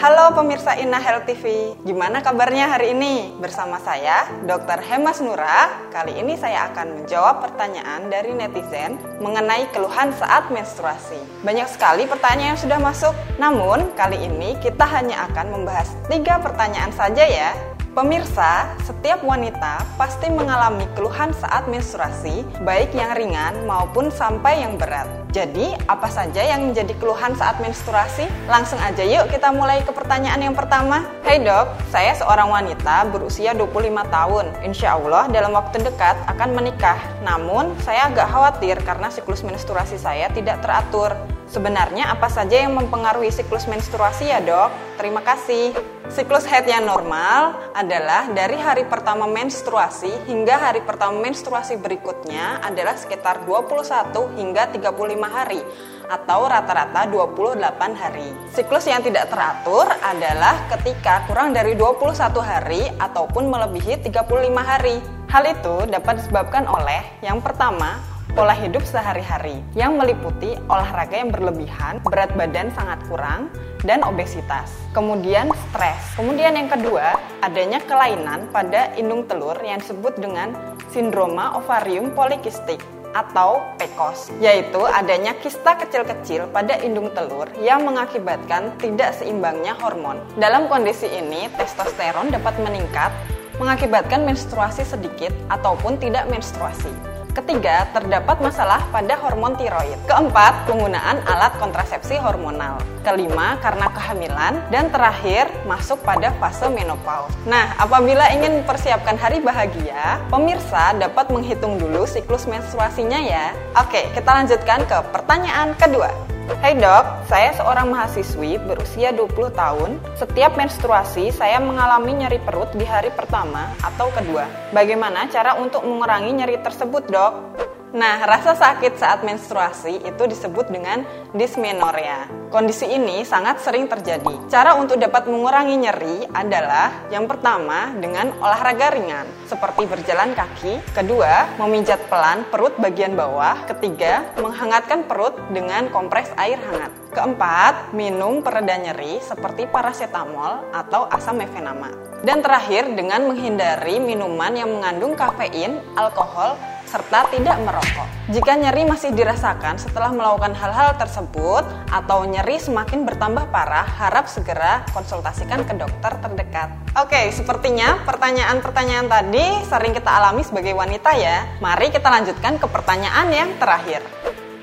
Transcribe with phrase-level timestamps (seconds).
[0.00, 3.36] Halo pemirsa Ina Health TV, gimana kabarnya hari ini?
[3.36, 4.80] Bersama saya, Dr.
[4.80, 5.68] Hemas Nura.
[5.92, 11.20] Kali ini saya akan menjawab pertanyaan dari netizen mengenai keluhan saat menstruasi.
[11.44, 16.96] Banyak sekali pertanyaan yang sudah masuk, namun kali ini kita hanya akan membahas tiga pertanyaan
[16.96, 17.69] saja ya.
[17.90, 25.10] Pemirsa, setiap wanita pasti mengalami keluhan saat menstruasi, baik yang ringan maupun sampai yang berat.
[25.34, 28.30] Jadi, apa saja yang menjadi keluhan saat menstruasi?
[28.46, 31.02] Langsung aja yuk kita mulai ke pertanyaan yang pertama.
[31.26, 34.46] Hai dok, saya seorang wanita berusia 25 tahun.
[34.62, 36.98] Insya Allah dalam waktu dekat akan menikah.
[37.26, 41.18] Namun, saya agak khawatir karena siklus menstruasi saya tidak teratur.
[41.50, 44.70] Sebenarnya apa saja yang mempengaruhi siklus menstruasi ya dok?
[44.94, 45.74] Terima kasih.
[46.06, 52.94] Siklus haid yang normal adalah dari hari pertama menstruasi hingga hari pertama menstruasi berikutnya adalah
[52.94, 54.94] sekitar 21 hingga 35
[55.26, 55.58] hari
[56.06, 58.30] atau rata-rata 28 hari.
[58.54, 62.14] Siklus yang tidak teratur adalah ketika kurang dari 21
[62.46, 65.02] hari ataupun melebihi 35 hari.
[65.26, 67.98] Hal itu dapat disebabkan oleh yang pertama,
[68.32, 73.50] pola hidup sehari-hari yang meliputi olahraga yang berlebihan, berat badan sangat kurang,
[73.82, 74.70] dan obesitas.
[74.94, 76.00] Kemudian stres.
[76.14, 80.54] Kemudian yang kedua, adanya kelainan pada indung telur yang disebut dengan
[80.90, 89.18] sindroma ovarium polikistik atau PCOS, yaitu adanya kista kecil-kecil pada indung telur yang mengakibatkan tidak
[89.18, 90.22] seimbangnya hormon.
[90.38, 93.10] Dalam kondisi ini, testosteron dapat meningkat
[93.58, 97.09] mengakibatkan menstruasi sedikit ataupun tidak menstruasi.
[97.30, 99.94] Ketiga, terdapat masalah pada hormon tiroid.
[100.10, 102.82] Keempat, penggunaan alat kontrasepsi hormonal.
[103.06, 104.58] Kelima, karena kehamilan.
[104.74, 107.30] Dan terakhir, masuk pada fase menopause.
[107.46, 113.54] Nah, apabila ingin mempersiapkan hari bahagia, pemirsa dapat menghitung dulu siklus menstruasinya ya.
[113.78, 116.29] Oke, kita lanjutkan ke pertanyaan kedua.
[116.58, 120.02] Hai dok, saya seorang mahasiswi berusia 20 tahun.
[120.18, 124.50] Setiap menstruasi saya mengalami nyeri perut di hari pertama atau kedua.
[124.74, 127.49] Bagaimana cara untuk mengurangi nyeri tersebut dok?
[127.90, 131.02] Nah, rasa sakit saat menstruasi itu disebut dengan
[131.34, 132.30] dysmenorrhea.
[132.46, 134.46] Kondisi ini sangat sering terjadi.
[134.46, 140.78] Cara untuk dapat mengurangi nyeri adalah yang pertama dengan olahraga ringan, seperti berjalan kaki.
[140.94, 143.66] Kedua, memijat pelan perut bagian bawah.
[143.66, 146.94] Ketiga, menghangatkan perut dengan kompres air hangat.
[147.10, 151.90] Keempat, minum pereda nyeri seperti paracetamol atau asam mefenama.
[152.22, 156.54] Dan terakhir, dengan menghindari minuman yang mengandung kafein, alkohol,
[156.90, 158.08] serta tidak merokok.
[158.34, 164.82] Jika nyeri masih dirasakan setelah melakukan hal-hal tersebut atau nyeri semakin bertambah parah, harap segera
[164.90, 166.74] konsultasikan ke dokter terdekat.
[166.98, 171.46] Oke, sepertinya pertanyaan-pertanyaan tadi sering kita alami sebagai wanita ya.
[171.62, 174.02] Mari kita lanjutkan ke pertanyaan yang terakhir.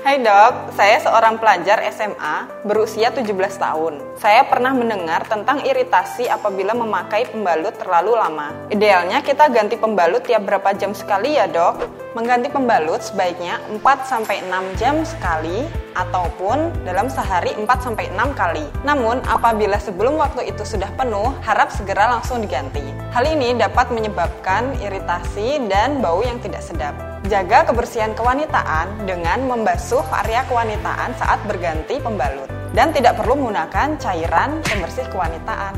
[0.07, 3.28] Hai dok, saya seorang pelajar SMA berusia 17
[3.59, 4.00] tahun.
[4.16, 8.56] Saya pernah mendengar tentang iritasi apabila memakai pembalut terlalu lama.
[8.72, 11.91] Idealnya kita ganti pembalut tiap berapa jam sekali ya dok?
[12.16, 18.63] Mengganti pembalut sebaiknya 4-6 jam sekali ataupun dalam sehari 4-6 kali.
[18.88, 22.95] Namun apabila sebelum waktu itu sudah penuh, harap segera langsung diganti.
[23.12, 27.06] Hal ini dapat menyebabkan iritasi dan bau yang tidak sedap.
[27.27, 34.63] Jaga kebersihan kewanitaan dengan membasuh area kewanitaan saat berganti pembalut dan tidak perlu menggunakan cairan
[34.63, 35.75] pembersih kewanitaan.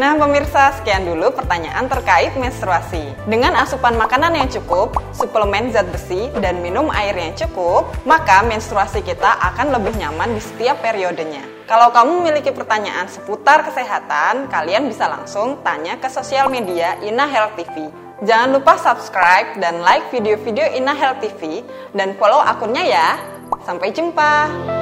[0.00, 3.12] Nah, pemirsa, sekian dulu pertanyaan terkait menstruasi.
[3.28, 9.04] Dengan asupan makanan yang cukup, suplemen zat besi, dan minum air yang cukup, maka menstruasi
[9.04, 11.44] kita akan lebih nyaman di setiap periodenya.
[11.68, 17.60] Kalau kamu memiliki pertanyaan seputar kesehatan, kalian bisa langsung tanya ke sosial media Ina Health
[17.60, 21.60] TV Jangan lupa subscribe dan like video-video Ina Health TV
[21.92, 23.08] dan follow akunnya ya.
[23.60, 24.75] Sampai jumpa.